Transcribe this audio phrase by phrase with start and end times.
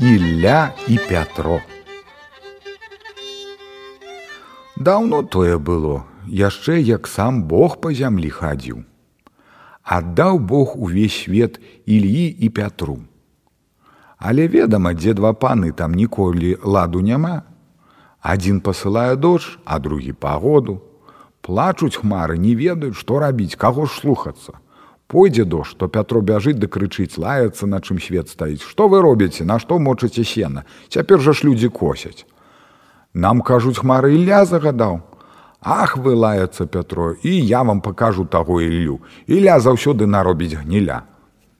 [0.00, 1.60] Ілля і Пятро.
[4.76, 8.86] Даўно тое было, яшчэ як сам Бог па зямлі хадзіў.
[9.82, 13.02] Аддаў Бог увесь свет Ільі і Пятру.
[14.18, 17.42] Але ведама, дзе два паны там ніколі ладу няма.
[18.22, 20.78] Адзін пасылае дождж, а другі пагоду.
[21.42, 24.62] Плачуць хмары, не ведаюць, што рабіць, каго ж слухацца.
[25.08, 28.60] Пойдзе дождж, то Пятро бяжыць да крычыць, лаецца, на чым свет стаіць.
[28.60, 30.64] Што вы робіце, на што мочыце сена?
[30.92, 32.26] Цяпер жа ж людзі косяць.
[33.14, 35.00] Нам кажуць хмары Ілля загадаў.
[35.64, 39.00] Ах вы лаецца Пятро, і я вам пакажу таго Іллю.
[39.26, 41.02] Ілля заўсёды наробіць гніля.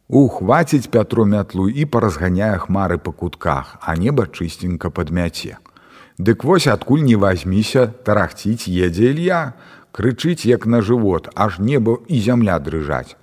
[0.09, 5.56] Ухваціць Пятро мятлу і паразганяе хмары па кутках, а неба чыстенька падмяце.
[6.19, 9.55] Дык вось адкуль не вазьміся, тарахціць едзе Ілья,
[9.91, 13.17] крычыць як на жывот, аж неба і зямля дрыжаць.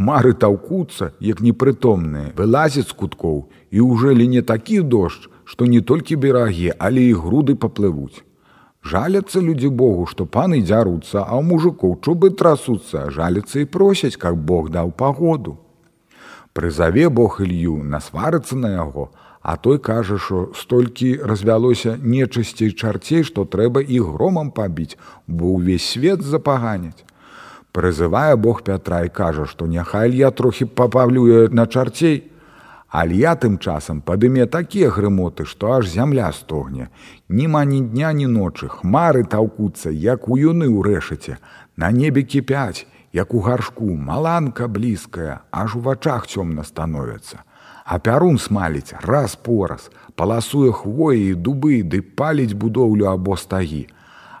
[0.00, 3.34] Хмары таўкуцца, як непрытомныя, вылазяць з куткоў
[3.68, 8.24] і ўжо лі не такі дождж, што не толькі берагі, але і груды паплывуць.
[8.80, 14.40] Жаляцца людзі Богу, што паны дзяруцца, а ў мужикоў чубы трасуцца, жаляцца і просяць, каб
[14.40, 15.58] Бог даў пагоду.
[16.56, 19.10] Прызаве Бог Ілью, насварыцца на яго,
[19.42, 25.92] А той кажа, што столькі развялося нечысцей чарцей, што трэба і громам пабіць, бо ўвесь
[25.92, 27.04] свет запаганяць.
[27.72, 32.30] Прызывае Бог Пятра і кажа, што няхай я трохі папавлюе на чарцей.
[32.90, 36.88] Алья тым часам падыме такія грымоты, што аж зямля стогне.
[37.28, 41.38] Нема ні дня, ні ночы, хмары таўкуцца, як у юны ў рэшыце,
[41.76, 47.46] На небе кіпяць, як у гаршку, маланка блізкая, аж у вачах цёмна становяцца
[47.90, 53.88] а пярун смаліць раз пораз, паласуе хвоі і дубы ды паліць будоўлю або стагі.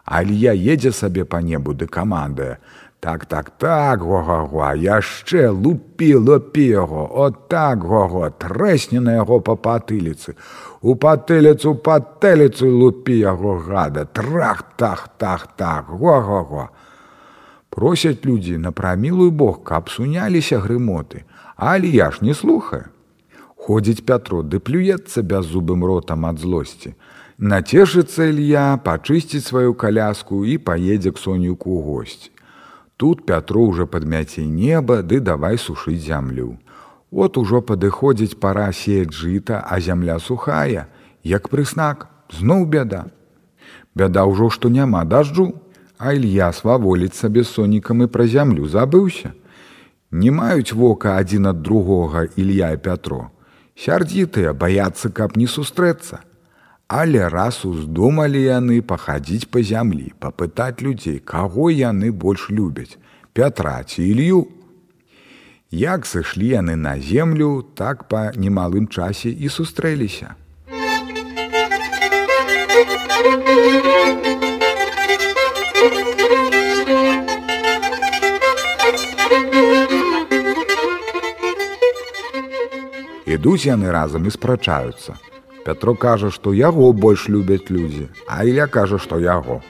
[0.04, 2.62] Алья едзе сабе па небу ды камандае.
[3.00, 9.56] Так так так гога-гва, яшчэ лупі лупі яго, от так гого, трэсне на яго па
[9.56, 10.36] патыліцы.
[10.84, 16.68] У патыліцу патэліцу лупі яго гада, трах так так так, го-го-го.
[17.70, 21.24] Просяць людзі на прамілую Бог, каб суняліся грымоты,
[21.56, 22.92] але я ж не слухаю.
[23.56, 26.92] Ходзіць Пятро, ды плюецца бяззубым ротам ад злосці.
[27.38, 32.30] Нацешыцца Ілья, пачысціць сваю каляску і паедзе к сонюку ў госці.
[33.00, 36.60] Тут Пятро ўжо падмяце неба, ды давай сушыць зямлю.
[37.08, 40.84] От ужо падыходзіць пара сеять жыта, а зямля сухая,
[41.24, 43.08] як прыснак, зноў бяда.
[43.96, 45.48] Бяда ўжо што няма дажджу,
[45.96, 49.32] а Ілья сваволіць сабе сонікам і пра зямлю забыўся.
[50.12, 53.30] Не маюць вока адзін ад другога Ілья і Пятро
[53.80, 56.20] сярдзітыя баяцца каб не сустрэцца
[56.90, 62.98] але раз уздумалі яны пахадзіць па зямлі папытаць людзей каго яны больш любяць
[63.38, 64.40] пятраці ілью
[65.82, 70.34] як сышлі яны на землю так па немалым часе і сустрэліся
[83.30, 85.14] Ідуць яны разам і спрачаюцца.
[85.64, 89.60] Пятро кажа, што яго больш любяць людзі, а Іля кажа, што яго.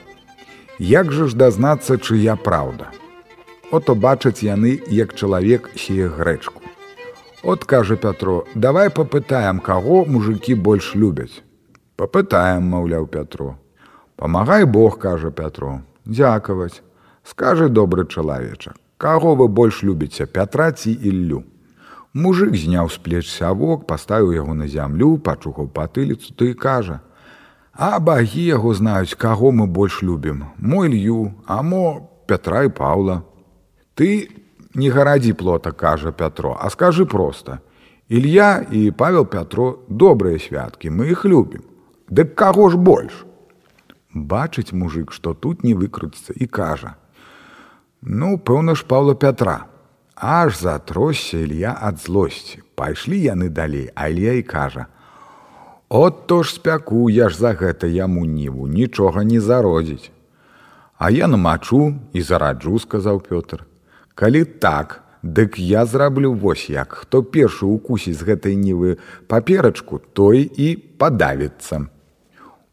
[0.79, 2.89] Як жа ж дазнацца, чыя праўда.
[3.71, 6.61] Ото бачаць яны, як чалавек сее грэчку.
[7.43, 11.43] От кажа Пятро, давай папытаем, каго мужикі больш любяць.
[11.97, 13.57] Папытаем, маўляў Пятро.
[14.15, 16.81] Памагай Бог, кажа Пятро, дзякаваць.
[17.23, 21.43] Скажы добры чалавечак, каго вы больш любіце Пятраці іллю.
[22.13, 26.99] Мужык зняў з плеч сявок, паставіў яго на зямлю, пачухаў патыліцу, ты кажа:
[27.71, 30.43] «А багі яго знаюць, каго мы больш любім.
[30.59, 33.23] Мой лью, а мо Пятра і Паўла.
[33.95, 34.27] Ты
[34.75, 37.59] не гарадзі плота, кажа Пятро, а скажы проста:
[38.09, 41.63] Ілья і Павел Пятро добрыя святкі, мы іх любім.
[42.11, 43.23] Дык каго ж больш?
[44.11, 46.95] Бачыць мужик, што тут не выкруціцца і кажа:
[48.01, 49.70] «Ну, пэўна ж Паўла Пятра.
[50.23, 52.59] Аж затросся Ілья ад злосці.
[52.75, 54.85] Пайшлі яны далей, Алья і кажа:
[55.89, 60.11] «От то ж спяку я ж за гэта яму ніву, нічога не зародзіць.
[60.97, 63.65] А я намачу і зараджу, сказаў Пётр.
[64.15, 68.97] Калі так, дык я зраблю вось як, хто першы укусіць гэтай нівы
[69.27, 71.89] паперачку, той і падавіцца.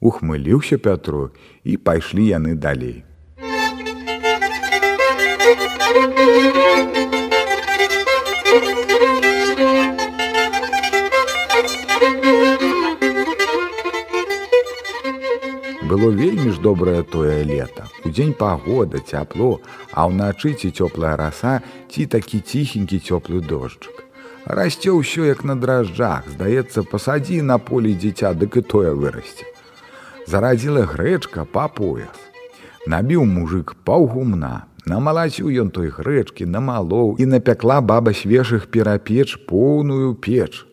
[0.00, 1.30] Ухмыліўся Пятру
[1.64, 3.04] і пайшлі яны далей.
[15.88, 17.88] Было вельмі ж добрае тое лета.
[18.04, 19.60] Удзень пагода, цяпло,
[19.92, 24.04] а ўначы ці цёплая раса ці такі ціхенькі цёплы дожджык.
[24.44, 29.48] Расце ўсё як на дражджах, здаецца, пасадзі на полі дзіця, дык і тое вырасце.
[30.28, 32.16] Зарадзіла грэчка па пояс.
[32.84, 40.68] Набіў мужик паўгумна, намалаціў ён той грэчкі, намалоў і напякла баба свежых перапеч поўную печ.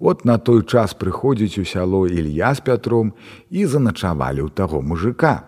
[0.00, 3.12] От на той час прыходзіць у сяло Ілья з пятром
[3.50, 5.44] і заначавалі ў таго мужика.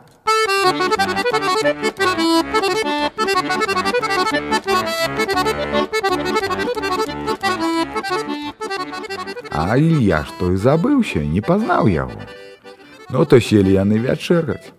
[9.50, 12.20] А Ілья ж той забыўся, не пазнаў яго.
[13.08, 14.72] Ну то селі яны вячэраць.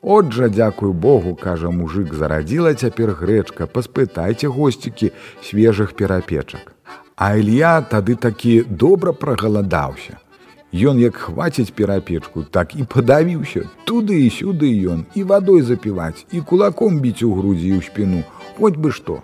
[0.00, 6.73] Отжа, дзякую Богу, кажа мужик, зарадзіла цяпер грэчка, паспытайце госцікі свежых перапечак.
[7.16, 10.18] А Ілья тады такі добра прагаладаўся.
[10.74, 13.70] Ён як хваціць перапечку, так і падавіўся.
[13.86, 18.26] Туды і сюды ён і вадой запіваць і кулаком біць у грудзі і ў спіну,
[18.58, 19.22] хоць бы што.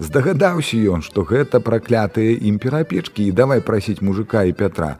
[0.00, 4.96] Здагадаўся ён, што гэта праклятыя ім перапечкі і давай прасіць мужика і пятра.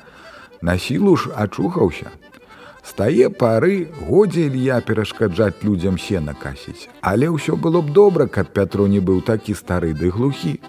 [0.60, 2.12] На сілу ж ачухаўся.
[2.84, 6.92] Стае пары, годзе Ілья перашкаджаць людзям сена касіць.
[7.00, 10.60] Але ўсё было б добра, каб Пятро не быў такі стары ды глухі.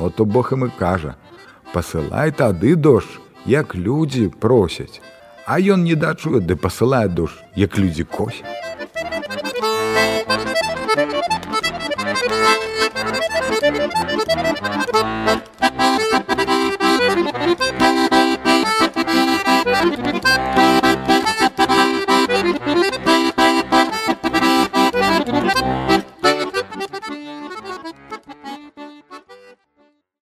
[0.00, 1.14] Ото Бог ім і кажа:
[1.72, 5.00] Пасылай тады дождж, як людзі просяць.
[5.46, 8.69] А ён не дачуе, ды пасылае дождж, як людзі косяць.